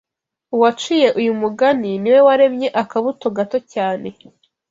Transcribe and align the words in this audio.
Uwaciye 0.55 1.07
uyu 1.19 1.31
mugani, 1.41 1.89
ni 2.01 2.09
We 2.13 2.19
waremye 2.27 2.67
akabuto 2.81 3.27
gato 3.37 3.57
cyane 3.73 4.07